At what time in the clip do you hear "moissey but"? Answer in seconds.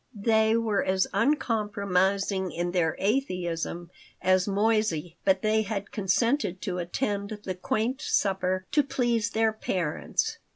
4.47-5.43